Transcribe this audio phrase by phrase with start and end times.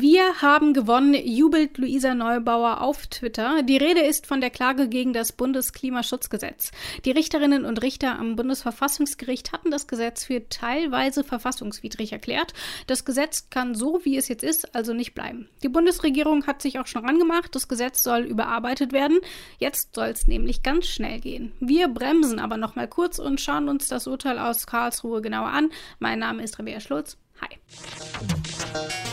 [0.00, 3.64] Wir haben gewonnen, jubelt Luisa Neubauer auf Twitter.
[3.64, 6.70] Die Rede ist von der Klage gegen das Bundesklimaschutzgesetz.
[7.04, 12.54] Die Richterinnen und Richter am Bundesverfassungsgericht hatten das Gesetz für teilweise verfassungswidrig erklärt.
[12.86, 15.48] Das Gesetz kann so, wie es jetzt ist, also nicht bleiben.
[15.64, 17.56] Die Bundesregierung hat sich auch schon rangemacht.
[17.56, 19.18] Das Gesetz soll überarbeitet werden.
[19.58, 21.50] Jetzt soll es nämlich ganz schnell gehen.
[21.58, 25.70] Wir bremsen aber noch mal kurz und schauen uns das Urteil aus Karlsruhe genauer an.
[25.98, 27.16] Mein Name ist Rabea Schlutz.
[27.40, 29.07] Hi.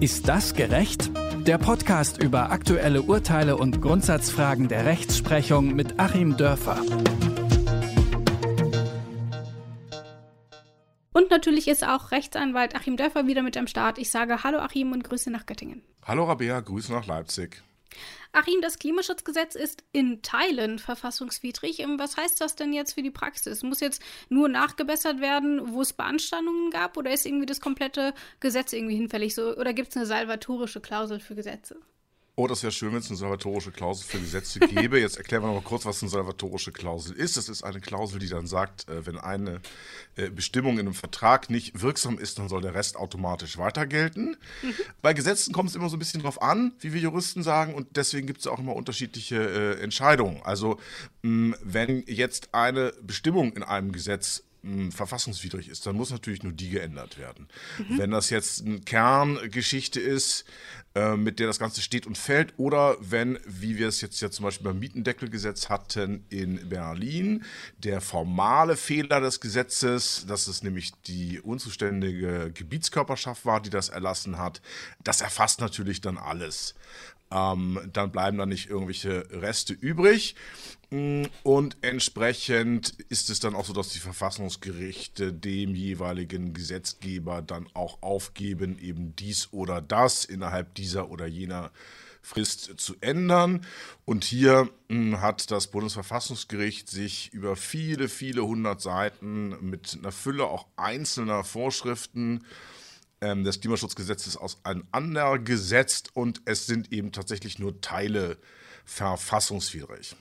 [0.00, 1.10] Ist das gerecht?
[1.44, 6.80] Der Podcast über aktuelle Urteile und Grundsatzfragen der Rechtsprechung mit Achim Dörfer.
[11.12, 13.98] Und natürlich ist auch Rechtsanwalt Achim Dörfer wieder mit am Start.
[13.98, 15.82] Ich sage Hallo Achim und Grüße nach Göttingen.
[16.04, 17.64] Hallo Rabea, Grüße nach Leipzig.
[18.32, 21.80] Achim, das Klimaschutzgesetz ist in Teilen verfassungswidrig.
[21.80, 23.62] Ähm, was heißt das denn jetzt für die Praxis?
[23.62, 28.72] Muss jetzt nur nachgebessert werden, wo es Beanstandungen gab, oder ist irgendwie das komplette Gesetz
[28.72, 29.34] irgendwie hinfällig?
[29.34, 31.80] So, oder gibt es eine salvatorische Klausel für Gesetze?
[32.38, 35.00] Oh, das wäre schön, wenn es eine salvatorische Klausel für Gesetze gäbe.
[35.00, 37.36] Jetzt erklären wir noch mal kurz, was eine salvatorische Klausel ist.
[37.36, 39.60] Das ist eine Klausel, die dann sagt, äh, wenn eine
[40.14, 44.36] äh, Bestimmung in einem Vertrag nicht wirksam ist, dann soll der Rest automatisch weiter gelten.
[44.62, 44.74] Mhm.
[45.02, 47.96] Bei Gesetzen kommt es immer so ein bisschen drauf an, wie wir Juristen sagen, und
[47.96, 50.40] deswegen gibt es auch immer unterschiedliche äh, Entscheidungen.
[50.44, 50.78] Also,
[51.22, 54.44] wenn jetzt eine Bestimmung in einem Gesetz
[54.90, 57.48] verfassungswidrig ist, dann muss natürlich nur die geändert werden.
[57.78, 57.98] Mhm.
[57.98, 60.44] Wenn das jetzt eine Kerngeschichte ist,
[60.98, 64.32] äh, mit der das Ganze steht und fällt, oder wenn, wie wir es jetzt ja
[64.32, 67.44] zum Beispiel beim Mietendeckelgesetz hatten in Berlin,
[67.78, 74.38] der formale Fehler des Gesetzes, dass es nämlich die unzuständige Gebietskörperschaft war, die das erlassen
[74.38, 74.60] hat,
[75.04, 76.74] das erfasst natürlich dann alles.
[77.30, 80.34] Ähm, dann bleiben da nicht irgendwelche Reste übrig.
[80.90, 87.68] Mm, und entsprechend ist es dann auch so, dass die Verfassungsgerichte dem jeweiligen Gesetzgeber dann
[87.74, 91.70] auch aufgeben, eben dies oder das innerhalb dieser oder jener
[92.22, 93.64] Frist zu ändern.
[94.04, 100.44] Und hier mm, hat das Bundesverfassungsgericht sich über viele, viele hundert Seiten mit einer Fülle
[100.44, 102.44] auch einzelner Vorschriften
[103.20, 108.38] ähm, des Klimaschutzgesetzes auseinandergesetzt und es sind eben tatsächlich nur Teile
[108.84, 110.16] verfassungswidrig.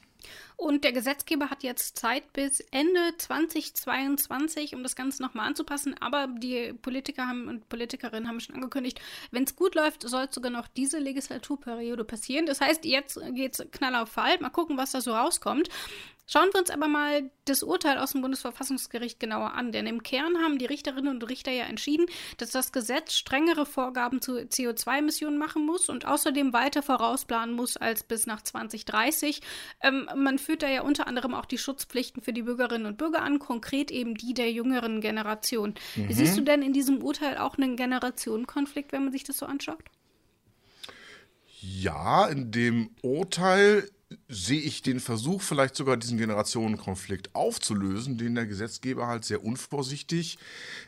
[0.58, 5.96] Und der Gesetzgeber hat jetzt Zeit bis Ende 2022, um das Ganze nochmal anzupassen.
[6.00, 10.52] Aber die Politiker haben und Politikerinnen haben schon angekündigt, wenn es gut läuft, soll sogar
[10.52, 12.48] noch diese Legislaturperiode passieren.
[12.48, 14.40] Das heißt, jetzt geht es knall auf Fall.
[14.40, 15.70] Mal gucken, was da so rauskommt.
[16.30, 20.38] Schauen wir uns aber mal das Urteil aus dem Bundesverfassungsgericht genauer an, denn im Kern
[20.44, 22.06] haben die Richterinnen und Richter ja entschieden,
[22.36, 28.04] dass das Gesetz strengere Vorgaben zu CO2-Emissionen machen muss und außerdem weiter vorausplanen muss als
[28.04, 29.42] bis nach 2030.
[29.82, 33.22] Ähm, man führt da ja unter anderem auch die Schutzpflichten für die Bürgerinnen und Bürger
[33.22, 35.76] an, konkret eben die der jüngeren Generation.
[35.96, 36.12] Mhm.
[36.12, 39.84] Siehst du denn in diesem Urteil auch einen Generationenkonflikt, wenn man sich das so anschaut?
[41.60, 43.90] Ja, in dem Urteil
[44.30, 50.38] sehe ich den Versuch, vielleicht sogar diesen Generationenkonflikt aufzulösen, den der Gesetzgeber halt sehr unvorsichtig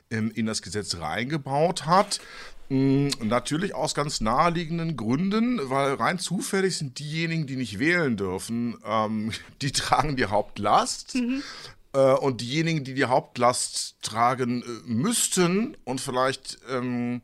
[0.09, 2.21] ähm, in das Gesetz reingebaut hat.
[2.69, 8.77] Ähm, natürlich aus ganz naheliegenden Gründen, weil rein zufällig sind diejenigen, die nicht wählen dürfen,
[8.85, 9.31] ähm,
[9.61, 11.15] die tragen die Hauptlast.
[11.15, 11.43] Mhm.
[11.93, 17.21] Äh, und diejenigen, die die Hauptlast tragen äh, müssten und vielleicht ähm,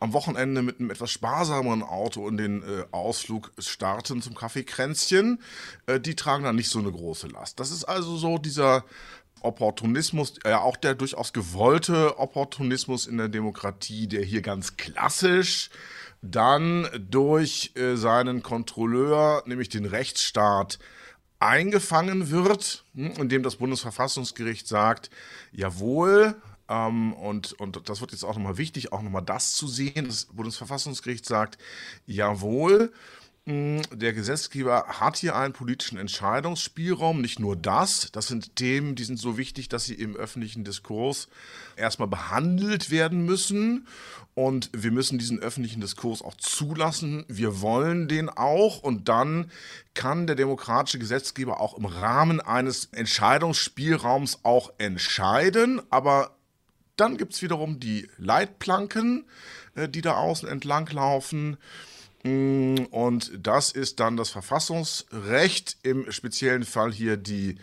[0.00, 5.40] am Wochenende mit einem etwas sparsameren Auto in den äh, Ausflug starten zum Kaffeekränzchen,
[5.86, 7.60] äh, die tragen dann nicht so eine große Last.
[7.60, 8.84] Das ist also so dieser
[9.40, 15.70] Opportunismus, ja äh, auch der durchaus gewollte Opportunismus in der Demokratie, der hier ganz klassisch
[16.22, 20.78] dann durch äh, seinen Kontrolleur, nämlich den Rechtsstaat,
[21.38, 25.10] eingefangen wird, hm, indem das Bundesverfassungsgericht sagt,
[25.52, 26.34] jawohl,
[26.68, 30.06] ähm, und, und das wird jetzt auch nochmal wichtig, auch nochmal das zu sehen.
[30.06, 31.58] Das Bundesverfassungsgericht sagt,
[32.06, 32.92] jawohl,
[33.48, 38.10] hm, der Gesetzgeber hat hier einen politischen Entscheidungsspielraum, nicht nur das.
[38.10, 41.28] Das sind Themen, die sind so wichtig, dass sie im öffentlichen Diskurs
[41.76, 43.86] erstmal behandelt werden müssen.
[44.34, 47.24] Und wir müssen diesen öffentlichen Diskurs auch zulassen.
[47.28, 48.82] Wir wollen den auch.
[48.82, 49.52] Und dann
[49.94, 55.80] kann der demokratische Gesetzgeber auch im Rahmen eines Entscheidungsspielraums auch entscheiden.
[55.88, 56.35] Aber
[56.96, 59.24] dann gibt es wiederum die Leitplanken,
[59.74, 61.56] äh, die da außen entlang laufen.
[62.22, 67.56] Mm, und das ist dann das Verfassungsrecht, im speziellen Fall hier die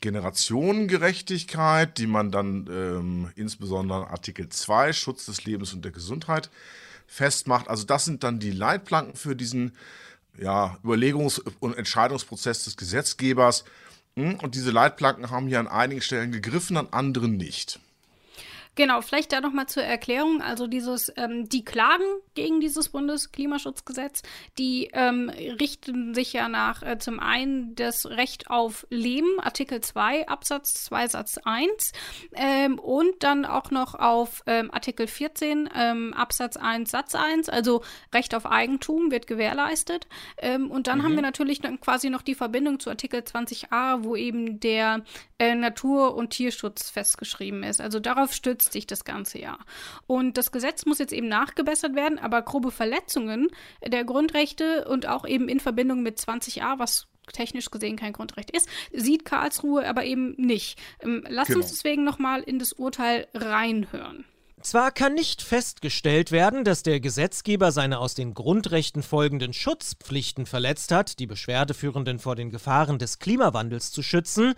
[0.00, 6.50] Generationengerechtigkeit, die man dann ähm, insbesondere Artikel 2, Schutz des Lebens und der Gesundheit,
[7.06, 7.68] festmacht.
[7.68, 9.72] Also das sind dann die Leitplanken für diesen
[10.38, 13.64] ja, Überlegungs- und Entscheidungsprozess des Gesetzgebers.
[14.16, 17.78] Mm, und diese Leitplanken haben hier an einigen Stellen gegriffen, an anderen nicht.
[18.80, 20.40] Genau, vielleicht da nochmal zur Erklärung.
[20.40, 24.22] Also dieses, ähm, die Klagen gegen dieses Bundesklimaschutzgesetz,
[24.56, 30.28] die ähm, richten sich ja nach äh, zum einen das Recht auf Leben, Artikel 2,
[30.28, 31.92] Absatz 2, Satz 1,
[32.32, 37.82] ähm, und dann auch noch auf ähm, Artikel 14, ähm, Absatz 1, Satz 1, also
[38.14, 40.06] Recht auf Eigentum wird gewährleistet.
[40.38, 41.02] Ähm, und dann mhm.
[41.02, 45.04] haben wir natürlich dann quasi noch die Verbindung zu Artikel 20a, wo eben der
[45.38, 47.82] äh, Natur- und Tierschutz festgeschrieben ist.
[47.82, 49.58] Also darauf stützt sich das ganze Jahr.
[50.06, 53.48] Und das Gesetz muss jetzt eben nachgebessert werden, aber grobe Verletzungen
[53.86, 58.68] der Grundrechte und auch eben in Verbindung mit 20a, was technisch gesehen kein Grundrecht ist,
[58.92, 60.78] sieht Karlsruhe aber eben nicht.
[61.00, 61.60] Ähm, lass genau.
[61.60, 64.24] uns deswegen nochmal in das Urteil reinhören.
[64.62, 70.92] Zwar kann nicht festgestellt werden, dass der Gesetzgeber seine aus den Grundrechten folgenden Schutzpflichten verletzt
[70.92, 74.52] hat, die Beschwerdeführenden vor den Gefahren des Klimawandels zu schützen,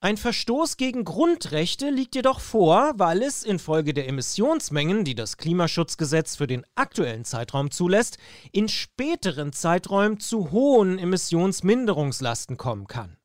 [0.00, 6.36] ein Verstoß gegen Grundrechte liegt jedoch vor, weil es infolge der Emissionsmengen, die das Klimaschutzgesetz
[6.36, 8.18] für den aktuellen Zeitraum zulässt,
[8.52, 13.16] in späteren Zeiträumen zu hohen Emissionsminderungslasten kommen kann.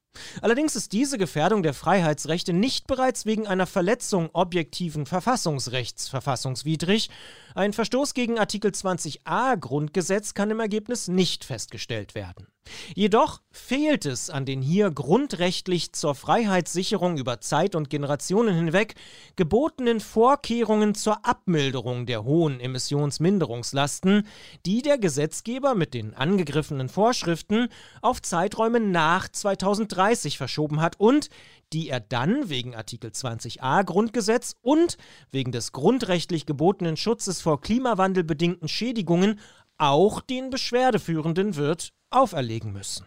[0.42, 7.10] Allerdings ist diese Gefährdung der Freiheitsrechte nicht bereits wegen einer Verletzung objektiven Verfassungsrechts verfassungswidrig.
[7.56, 12.48] Ein Verstoß gegen Artikel 20a Grundgesetz kann im Ergebnis nicht festgestellt werden.
[12.96, 18.96] Jedoch fehlt es an den hier grundrechtlich zur Freiheitssicherung über Zeit und Generationen hinweg
[19.36, 24.28] gebotenen Vorkehrungen zur Abmilderung der hohen Emissionsminderungslasten,
[24.66, 27.68] die der Gesetzgeber mit den angegriffenen Vorschriften
[28.02, 31.30] auf Zeiträume nach 2030 verschoben hat und
[31.74, 34.98] die er dann wegen Artikel 20a Grundgesetz und
[35.32, 39.40] wegen des grundrechtlich gebotenen Schutzes vor klimawandelbedingten Schädigungen
[39.78, 43.06] auch den Beschwerdeführenden wird auferlegen müssen.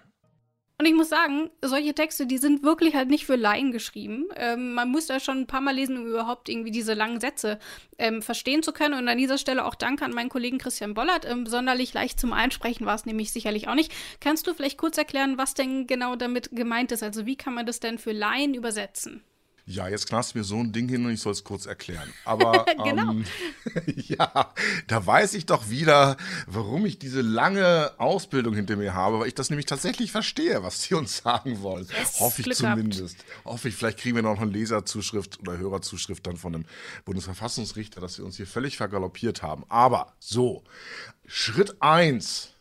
[0.78, 4.26] Und ich muss sagen, solche Texte, die sind wirklich halt nicht für Laien geschrieben.
[4.36, 7.58] Ähm, man muss da schon ein paar Mal lesen, um überhaupt irgendwie diese langen Sätze
[7.96, 8.92] ähm, verstehen zu können.
[8.92, 11.24] Und an dieser Stelle auch Danke an meinen Kollegen Christian Bollert.
[11.24, 13.90] Ähm, sonderlich leicht zum Einsprechen war es nämlich sicherlich auch nicht.
[14.20, 17.02] Kannst du vielleicht kurz erklären, was denn genau damit gemeint ist?
[17.02, 19.24] Also wie kann man das denn für Laien übersetzen?
[19.68, 22.08] Ja, jetzt knast mir so ein Ding hin und ich soll es kurz erklären.
[22.24, 23.10] Aber genau.
[23.10, 23.24] ähm,
[23.96, 24.54] ja,
[24.86, 26.16] da weiß ich doch wieder,
[26.46, 30.82] warum ich diese lange Ausbildung hinter mir habe, weil ich das nämlich tatsächlich verstehe, was
[30.82, 31.88] sie uns sagen wollen.
[31.98, 33.24] Yes, Hoffe ich Glück zumindest.
[33.44, 36.64] Hoffe ich, vielleicht kriegen wir noch eine Leserzuschrift oder Hörerzuschrift dann von dem
[37.04, 39.64] Bundesverfassungsrichter, dass wir uns hier völlig vergaloppiert haben.
[39.68, 40.62] Aber so,
[41.26, 42.52] Schritt 1.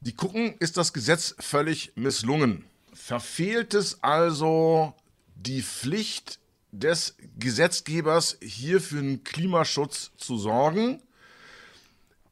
[0.00, 2.66] Die gucken, ist das Gesetz völlig misslungen.
[2.92, 4.94] Verfehlt es also
[5.34, 6.38] die Pflicht
[6.72, 11.02] des Gesetzgebers, hier für den Klimaschutz zu sorgen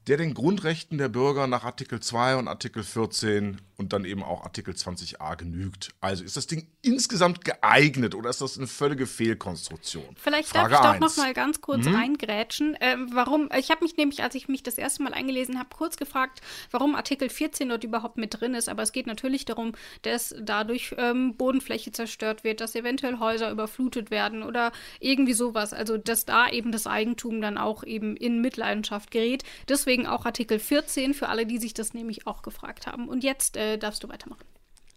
[0.07, 4.43] der den Grundrechten der Bürger nach Artikel 2 und Artikel 14 und dann eben auch
[4.43, 5.91] Artikel 20a genügt.
[6.01, 10.17] Also ist das Ding insgesamt geeignet oder ist das eine völlige Fehlkonstruktion?
[10.17, 11.95] Vielleicht Frage darf ich doch noch mal ganz kurz mhm.
[11.95, 12.77] reingrätschen.
[12.81, 13.49] Ähm, warum?
[13.57, 16.41] Ich habe mich nämlich, als ich mich das erste Mal eingelesen habe, kurz gefragt,
[16.71, 18.69] warum Artikel 14 dort überhaupt mit drin ist.
[18.69, 24.11] Aber es geht natürlich darum, dass dadurch ähm, Bodenfläche zerstört wird, dass eventuell Häuser überflutet
[24.11, 25.73] werden oder irgendwie sowas.
[25.73, 29.45] Also dass da eben das Eigentum dann auch eben in Mitleidenschaft gerät.
[29.69, 33.09] Deswegen Deswegen auch Artikel 14 für alle, die sich das nämlich auch gefragt haben.
[33.09, 34.45] Und jetzt äh, darfst du weitermachen.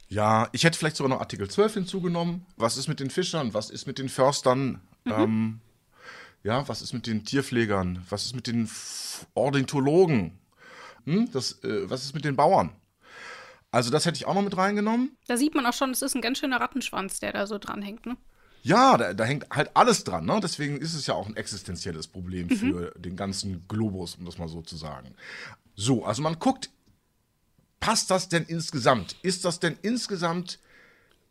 [0.08, 2.46] Ja, ich hätte vielleicht sogar noch Artikel 12 hinzugenommen.
[2.58, 3.54] Was ist mit den Fischern?
[3.54, 4.82] Was ist mit den Förstern?
[5.04, 5.12] Mhm.
[5.12, 5.62] Ähm,
[6.44, 8.06] ja, was ist mit den Tierpflegern?
[8.10, 8.70] Was ist mit den
[9.34, 10.38] Ornithologen?
[11.06, 11.32] Hm?
[11.32, 12.76] Das, äh, was ist mit den Bauern?
[13.72, 15.18] Also das hätte ich auch noch mit reingenommen.
[15.28, 18.06] Da sieht man auch schon, es ist ein ganz schöner Rattenschwanz, der da so dranhängt,
[18.06, 18.16] ne?
[18.62, 20.26] Ja, da, da, hängt halt alles dran.
[20.26, 20.40] Ne?
[20.42, 22.56] Deswegen ist es ja auch ein existenzielles Problem mhm.
[22.56, 25.14] für den ganzen Globus, um das mal so zu sagen.
[25.76, 26.72] So, also man guckt,
[27.80, 29.16] passt das denn insgesamt?
[29.22, 30.60] Ist das denn insgesamt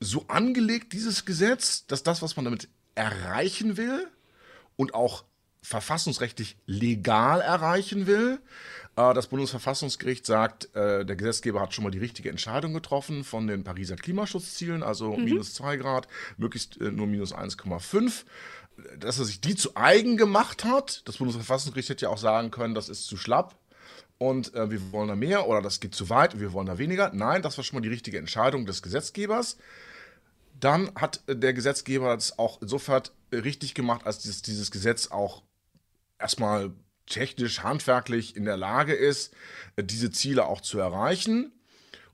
[0.00, 4.06] so angelegt, dieses Gesetz, dass das, was man damit erreichen will
[4.76, 5.24] und auch
[5.62, 8.38] verfassungsrechtlich legal erreichen will,
[8.96, 13.46] äh, das Bundesverfassungsgericht sagt, äh, der Gesetzgeber hat schon mal die richtige Entscheidung getroffen von
[13.46, 15.24] den Pariser Klimaschutzzielen, also mhm.
[15.24, 18.24] minus 2 Grad, möglichst äh, nur minus 1,5
[18.98, 21.02] dass er sich die zu eigen gemacht hat.
[21.06, 23.54] Das Bundesverfassungsgericht hätte ja auch sagen können, das ist zu schlapp
[24.18, 26.78] und äh, wir wollen da mehr oder das geht zu weit und wir wollen da
[26.78, 27.10] weniger.
[27.12, 29.58] Nein, das war schon mal die richtige Entscheidung des Gesetzgebers.
[30.58, 33.02] Dann hat der Gesetzgeber das auch insofern
[33.32, 35.42] richtig gemacht, als dieses, dieses Gesetz auch
[36.18, 36.72] erstmal
[37.06, 39.34] technisch, handwerklich in der Lage ist,
[39.76, 41.52] äh, diese Ziele auch zu erreichen,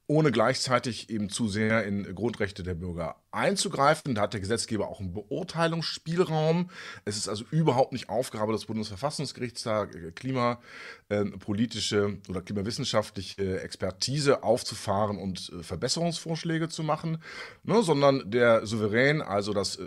[0.07, 4.15] ohne gleichzeitig eben zu sehr in Grundrechte der Bürger einzugreifen.
[4.15, 6.71] Da hat der Gesetzgeber auch einen Beurteilungsspielraum.
[7.05, 14.43] Es ist also überhaupt nicht Aufgabe des Bundesverfassungsgerichts, da äh, klimapolitische äh, oder klimawissenschaftliche Expertise
[14.43, 17.23] aufzufahren und Verbesserungsvorschläge zu machen,
[17.63, 19.79] ne, sondern der Souverän, also das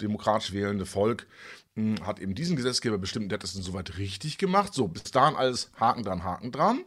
[0.00, 1.26] demokratisch wählende Volk,
[1.76, 4.74] hm, hat eben diesen Gesetzgeber bestimmt, der hat das insoweit richtig gemacht.
[4.74, 6.84] So, bis dahin alles Haken dran, Haken dran.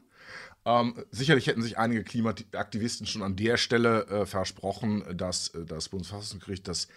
[0.65, 5.89] Ähm, sicherlich hätten sich einige Klimaaktivisten schon an der Stelle äh, versprochen, dass äh, das
[5.89, 6.87] Bundesverfassungsgericht das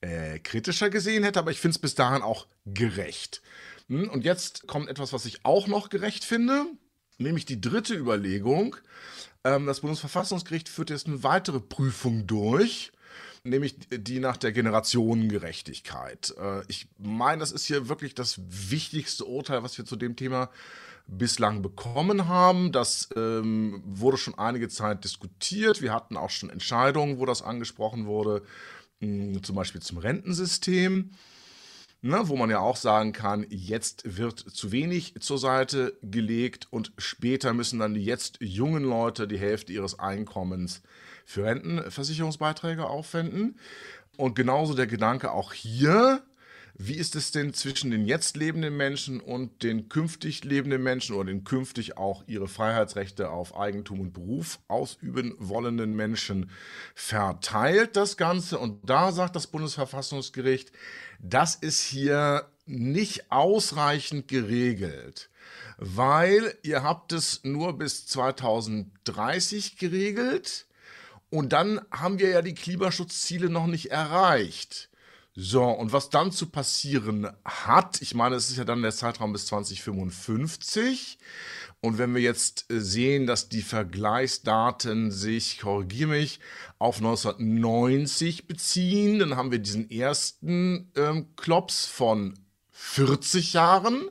[0.00, 3.42] äh, kritischer gesehen hätte, aber ich finde es bis dahin auch gerecht.
[3.88, 6.66] Hm, und jetzt kommt etwas, was ich auch noch gerecht finde,
[7.18, 8.76] nämlich die dritte Überlegung.
[9.44, 12.92] Ähm, das Bundesverfassungsgericht führt jetzt eine weitere Prüfung durch
[13.44, 16.34] nämlich die nach der Generationengerechtigkeit.
[16.38, 20.50] Äh, ich meine, das ist hier wirklich das wichtigste Urteil, was wir zu dem Thema
[21.06, 22.72] bislang bekommen haben.
[22.72, 25.82] Das ähm, wurde schon einige Zeit diskutiert.
[25.82, 28.42] Wir hatten auch schon Entscheidungen, wo das angesprochen wurde,
[29.00, 31.10] hm, zum Beispiel zum Rentensystem.
[32.04, 36.92] Ne, wo man ja auch sagen kann, jetzt wird zu wenig zur Seite gelegt und
[36.98, 40.82] später müssen dann die jetzt jungen Leute die Hälfte ihres Einkommens
[41.24, 43.58] für Rentenversicherungsbeiträge aufwenden.
[44.16, 46.22] Und genauso der Gedanke auch hier,
[46.74, 51.26] wie ist es denn zwischen den jetzt lebenden Menschen und den künftig lebenden Menschen oder
[51.26, 56.50] den künftig auch ihre Freiheitsrechte auf Eigentum und Beruf ausüben wollenden Menschen
[56.94, 58.58] verteilt, das Ganze?
[58.58, 60.72] Und da sagt das Bundesverfassungsgericht,
[61.20, 65.30] das ist hier nicht ausreichend geregelt,
[65.76, 70.66] weil ihr habt es nur bis 2030 geregelt
[71.32, 74.90] und dann haben wir ja die Klimaschutzziele noch nicht erreicht.
[75.34, 79.32] So, und was dann zu passieren hat, ich meine, es ist ja dann der Zeitraum
[79.32, 81.18] bis 2055.
[81.80, 86.38] Und wenn wir jetzt äh, sehen, dass die Vergleichsdaten sich, korrigiere mich,
[86.78, 92.38] auf 1990 beziehen, dann haben wir diesen ersten ähm, Klops von
[92.72, 94.10] 40 Jahren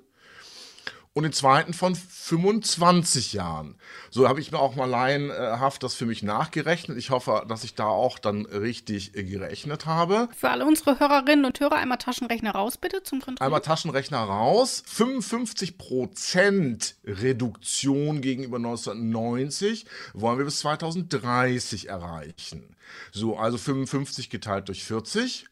[1.13, 3.75] und den zweiten von 25 Jahren.
[4.11, 6.97] So habe ich mir auch mal laienhaft das für mich nachgerechnet.
[6.97, 10.29] Ich hoffe, dass ich da auch dann richtig gerechnet habe.
[10.37, 13.45] Für alle unsere Hörerinnen und Hörer einmal Taschenrechner raus, bitte, zum Kontrollen.
[13.45, 14.83] Einmal Taschenrechner raus.
[14.85, 22.75] 55 Prozent Reduktion gegenüber 1990 wollen wir bis 2030 erreichen.
[23.11, 25.47] So, also 55 geteilt durch 40.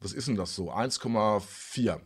[0.00, 0.72] Was ist denn das so?
[0.72, 2.00] 1,4.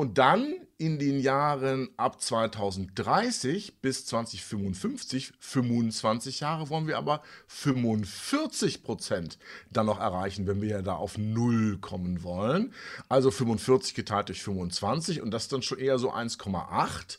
[0.00, 8.82] Und dann in den Jahren ab 2030 bis 2055, 25 Jahre, wollen wir aber 45
[8.82, 9.38] Prozent
[9.70, 12.72] dann noch erreichen, wenn wir ja da auf Null kommen wollen.
[13.10, 17.18] Also 45 geteilt durch 25 und das dann schon eher so 1,8.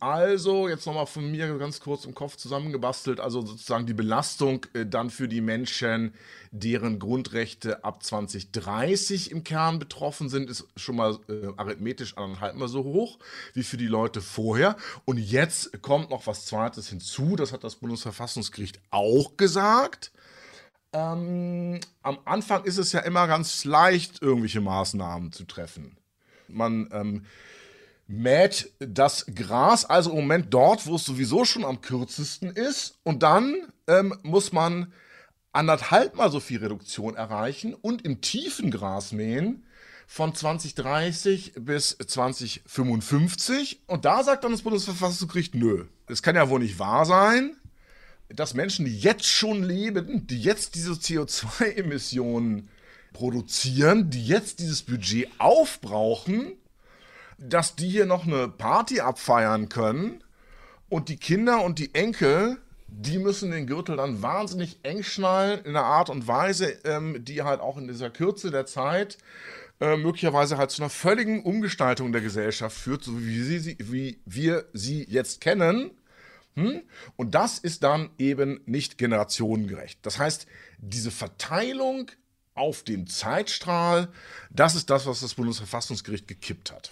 [0.00, 4.86] Also, jetzt nochmal von mir ganz kurz im Kopf zusammengebastelt, also sozusagen die Belastung äh,
[4.86, 6.14] dann für die Menschen,
[6.52, 12.68] deren Grundrechte ab 2030 im Kern betroffen sind, ist schon mal äh, arithmetisch anderthalb mal
[12.68, 13.18] so hoch
[13.54, 14.76] wie für die Leute vorher.
[15.04, 20.12] Und jetzt kommt noch was Zweites hinzu, das hat das Bundesverfassungsgericht auch gesagt.
[20.92, 25.96] Ähm, am Anfang ist es ja immer ganz leicht, irgendwelche Maßnahmen zu treffen.
[26.46, 27.26] Man ähm,
[28.08, 32.98] mäht das Gras, also im Moment dort, wo es sowieso schon am kürzesten ist.
[33.04, 33.54] Und dann
[33.86, 34.92] ähm, muss man
[35.52, 39.66] anderthalb mal so viel Reduktion erreichen und im tiefen Gras mähen
[40.06, 43.82] von 2030 bis 2055.
[43.86, 47.56] Und da sagt dann das Bundesverfassungsgericht, nö, es kann ja wohl nicht wahr sein,
[48.30, 52.70] dass Menschen, die jetzt schon leben, die jetzt diese CO2-Emissionen
[53.12, 56.52] produzieren, die jetzt dieses Budget aufbrauchen,
[57.38, 60.22] dass die hier noch eine Party abfeiern können
[60.88, 65.76] und die Kinder und die Enkel, die müssen den Gürtel dann wahnsinnig eng schnallen in
[65.76, 69.18] einer Art und Weise, ähm, die halt auch in dieser Kürze der Zeit
[69.80, 74.66] äh, möglicherweise halt zu einer völligen Umgestaltung der Gesellschaft führt, so wie, sie, wie wir
[74.72, 75.92] sie jetzt kennen.
[76.56, 76.82] Hm?
[77.16, 80.00] Und das ist dann eben nicht generationengerecht.
[80.02, 80.46] Das heißt,
[80.78, 82.10] diese Verteilung
[82.54, 84.08] auf dem Zeitstrahl,
[84.50, 86.90] das ist das, was das Bundesverfassungsgericht gekippt hat.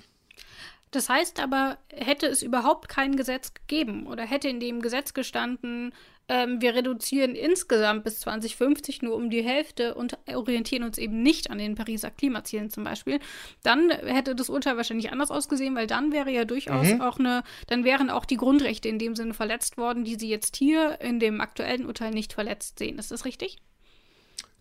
[0.97, 5.93] Das heißt aber, hätte es überhaupt kein Gesetz gegeben oder hätte in dem Gesetz gestanden,
[6.27, 11.51] ähm, wir reduzieren insgesamt bis 2050 nur um die Hälfte und orientieren uns eben nicht
[11.51, 13.21] an den Pariser Klimazielen zum Beispiel,
[13.63, 17.03] dann hätte das Urteil wahrscheinlich anders ausgesehen, weil dann wäre ja durchaus mhm.
[17.03, 20.57] auch eine, dann wären auch die Grundrechte in dem Sinne verletzt worden, die sie jetzt
[20.57, 22.99] hier in dem aktuellen Urteil nicht verletzt sehen.
[22.99, 23.59] Ist das richtig?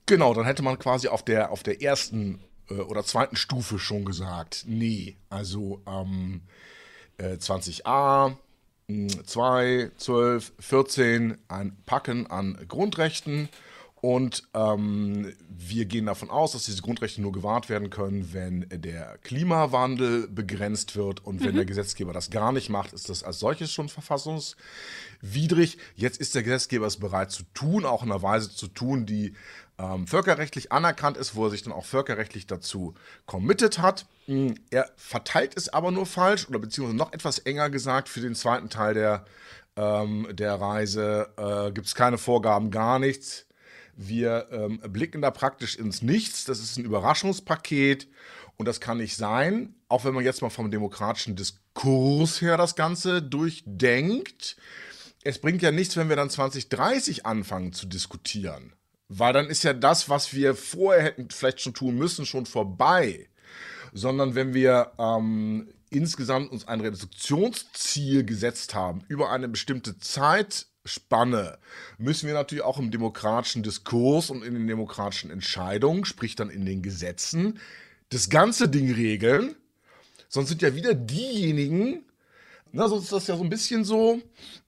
[0.05, 4.05] Genau, dann hätte man quasi auf der, auf der ersten äh, oder zweiten Stufe schon
[4.05, 6.41] gesagt, nee, also ähm,
[7.17, 8.35] äh, 20a,
[8.87, 13.49] 2, 12, 14 ein Packen an Grundrechten
[14.05, 19.17] und ähm, wir gehen davon aus, dass diese Grundrechte nur gewahrt werden können, wenn der
[19.23, 21.25] Klimawandel begrenzt wird.
[21.25, 21.55] Und wenn mhm.
[21.55, 25.79] der Gesetzgeber das gar nicht macht, ist das als solches schon verfassungswidrig.
[25.95, 29.33] Jetzt ist der Gesetzgeber es bereit zu tun, auch in einer Weise zu tun, die
[29.77, 32.93] ähm, völkerrechtlich anerkannt ist, wo er sich dann auch völkerrechtlich dazu
[33.25, 34.05] committed hat.
[34.25, 38.35] Hm, er verteilt es aber nur falsch oder beziehungsweise noch etwas enger gesagt für den
[38.35, 39.25] zweiten Teil der,
[39.75, 43.45] ähm, der Reise äh, gibt es keine Vorgaben, gar nichts.
[43.97, 46.43] Wir ähm, blicken da praktisch ins Nichts.
[46.45, 48.07] Das ist ein Überraschungspaket
[48.57, 52.75] und das kann nicht sein, auch wenn man jetzt mal vom demokratischen Diskurs her das
[52.75, 54.57] Ganze durchdenkt.
[55.23, 58.73] Es bringt ja nichts, wenn wir dann 2030 anfangen zu diskutieren.
[59.07, 63.29] Weil dann ist ja das, was wir vorher hätten vielleicht schon tun müssen, schon vorbei.
[63.93, 71.59] Sondern wenn wir ähm, insgesamt uns ein Reduktionsziel gesetzt haben über eine bestimmte Zeitspanne,
[71.97, 76.65] müssen wir natürlich auch im demokratischen Diskurs und in den demokratischen Entscheidungen, sprich dann in
[76.65, 77.59] den Gesetzen,
[78.09, 79.55] das ganze Ding regeln.
[80.27, 82.03] Sonst sind ja wieder diejenigen,
[82.71, 84.21] na, sonst ist das ja so ein bisschen so,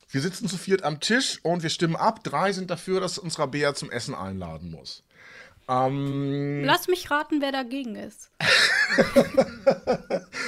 [0.10, 2.24] wir sitzen zu viert am Tisch und wir stimmen ab.
[2.24, 5.04] Drei sind dafür, dass uns Rabea zum Essen einladen muss.
[5.70, 8.32] Ähm, Lass mich raten, wer dagegen ist.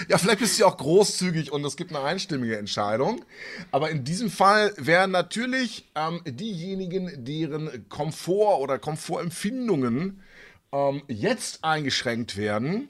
[0.07, 3.25] ja, vielleicht bist du ja auch großzügig und es gibt eine einstimmige Entscheidung.
[3.71, 10.23] Aber in diesem Fall wären natürlich ähm, diejenigen, deren Komfort oder Komfortempfindungen
[10.71, 12.87] ähm, jetzt eingeschränkt werden,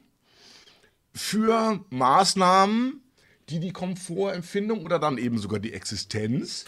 [1.15, 3.01] für Maßnahmen,
[3.49, 6.65] die die Komfortempfindung oder dann eben sogar die Existenz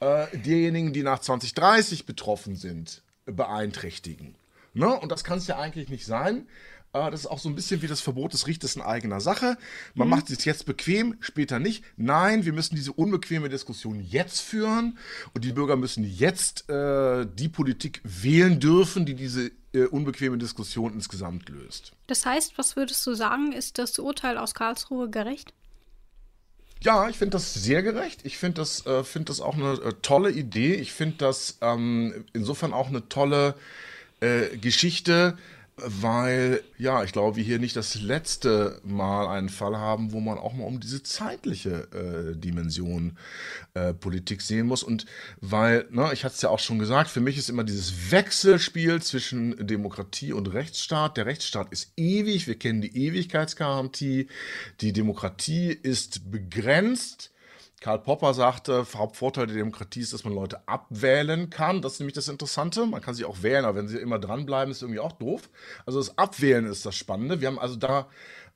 [0.00, 4.34] äh, derjenigen, die nach 2030 betroffen sind, beeinträchtigen.
[4.74, 4.88] Ne?
[4.88, 6.46] Und das kann es ja eigentlich nicht sein.
[6.92, 9.56] Äh, das ist auch so ein bisschen wie das Verbot des Richters in eigener Sache.
[9.94, 10.14] Man mhm.
[10.14, 11.84] macht es jetzt bequem, später nicht.
[11.96, 14.98] Nein, wir müssen diese unbequeme Diskussion jetzt führen
[15.34, 20.92] und die Bürger müssen jetzt äh, die Politik wählen dürfen, die diese äh, unbequeme Diskussion
[20.92, 21.92] insgesamt löst.
[22.06, 25.54] Das heißt, was würdest du sagen, ist das Urteil aus Karlsruhe gerecht?
[26.82, 28.20] Ja, ich finde das sehr gerecht.
[28.24, 30.74] Ich finde das, äh, find das auch eine äh, tolle Idee.
[30.74, 33.54] Ich finde das ähm, insofern auch eine tolle
[34.20, 35.38] äh, Geschichte,
[35.76, 40.38] weil, ja, ich glaube, wir hier nicht das letzte Mal einen Fall haben, wo man
[40.38, 43.16] auch mal um diese zeitliche äh, Dimension
[43.74, 44.82] äh, Politik sehen muss.
[44.82, 45.06] Und
[45.40, 49.00] weil, ne, ich hatte es ja auch schon gesagt, für mich ist immer dieses Wechselspiel
[49.00, 51.16] zwischen Demokratie und Rechtsstaat.
[51.16, 54.28] Der Rechtsstaat ist ewig, wir kennen die Ewigkeitsgarantie.
[54.82, 57.31] Die Demokratie ist begrenzt.
[57.82, 61.82] Karl Popper sagte, Hauptvorteil der Demokratie ist, dass man Leute abwählen kann.
[61.82, 62.86] Das ist nämlich das Interessante.
[62.86, 65.50] Man kann sie auch wählen, aber wenn sie immer dranbleiben, ist irgendwie auch doof.
[65.84, 67.40] Also das Abwählen ist das Spannende.
[67.40, 68.08] Wir haben also da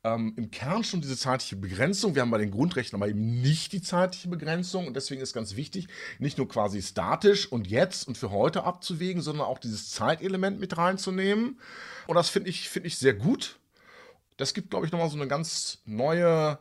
[0.04, 2.14] ähm, im Kern schon diese zeitliche Begrenzung.
[2.14, 4.86] Wir haben bei den Grundrechten aber eben nicht die zeitliche Begrenzung.
[4.86, 5.88] Und deswegen ist ganz wichtig,
[6.20, 10.78] nicht nur quasi statisch und jetzt und für heute abzuwägen, sondern auch dieses Zeitelement mit
[10.78, 11.58] reinzunehmen.
[12.06, 13.58] Und das finde ich, find ich sehr gut.
[14.36, 16.60] Das gibt, glaube ich, nochmal so eine ganz neue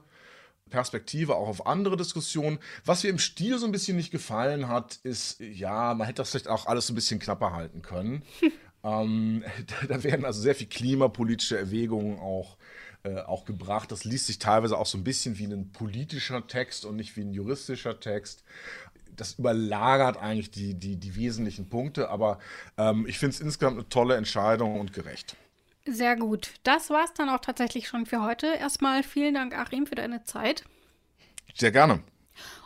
[0.76, 2.60] Perspektive auch auf andere Diskussionen.
[2.84, 6.32] Was mir im Stil so ein bisschen nicht gefallen hat, ist, ja, man hätte das
[6.32, 8.24] vielleicht auch alles ein bisschen knapper halten können.
[8.84, 9.46] ähm,
[9.88, 12.58] da, werden also sehr viel klimapolitische Erwägungen auch,
[13.04, 13.90] äh, auch gebracht.
[13.90, 17.22] Das liest sich teilweise auch so ein bisschen wie ein politischer Text und nicht wie
[17.22, 18.44] ein juristischer Text
[19.16, 22.38] das überlagert eigentlich die, die, die wesentlichen Punkte, aber
[22.78, 25.38] ähm, ich finde es insgesamt eine tolle Entscheidung und gerecht.
[25.88, 26.54] Sehr gut.
[26.64, 28.48] Das war es dann auch tatsächlich schon für heute.
[28.48, 30.64] Erstmal vielen Dank, Achim, für deine Zeit.
[31.54, 32.02] Sehr gerne.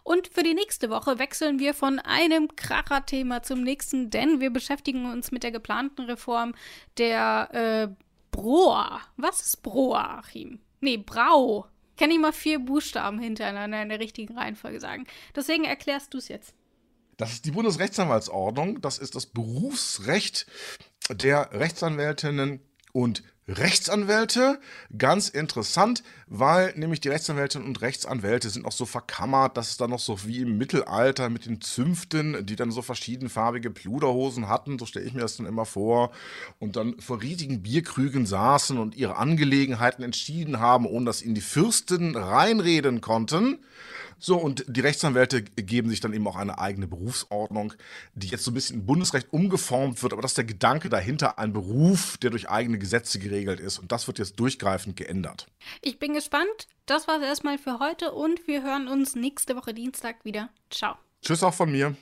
[0.04, 5.06] Und für die nächste Woche wechseln wir von einem Kracher-Thema zum nächsten, denn wir beschäftigen
[5.12, 6.56] uns mit der geplanten Reform
[6.98, 7.96] der äh,
[8.32, 9.02] Broa.
[9.18, 10.60] Was ist Broa, Achim?
[10.80, 11.68] Nee, Brau.
[11.98, 15.06] Kann ich mal vier Buchstaben hintereinander in der richtigen Reihenfolge sagen.
[15.36, 16.56] Deswegen erklärst du es jetzt.
[17.18, 18.80] Das ist die Bundesrechtsanwaltsordnung.
[18.80, 20.48] Das ist das Berufsrecht
[21.12, 24.60] der Rechtsanwältinnen und Rechtsanwälte.
[24.98, 29.90] Ganz interessant, weil nämlich die Rechtsanwältinnen und Rechtsanwälte sind noch so verkammert, dass es dann
[29.90, 34.86] noch so wie im Mittelalter mit den Zünften, die dann so verschiedenfarbige Pluderhosen hatten, so
[34.86, 36.12] stelle ich mir das dann immer vor,
[36.60, 41.42] und dann vor riesigen Bierkrügen saßen und ihre Angelegenheiten entschieden haben, ohne dass ihnen die
[41.42, 43.60] Fürsten reinreden konnten.
[44.20, 47.74] So, und die Rechtsanwälte geben sich dann eben auch eine eigene Berufsordnung,
[48.14, 51.40] die jetzt so ein bisschen im Bundesrecht umgeformt wird, aber das ist der Gedanke dahinter,
[51.40, 53.80] ein Beruf, der durch eigene Gesetze geregelt ist.
[53.80, 55.48] Und das wird jetzt durchgreifend geändert.
[55.82, 56.68] Ich bin gespannt.
[56.86, 60.50] Das war es erstmal für heute und wir hören uns nächste Woche Dienstag wieder.
[60.70, 60.96] Ciao.
[61.22, 61.96] Tschüss auch von mir.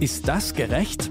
[0.00, 1.10] Ist das gerecht?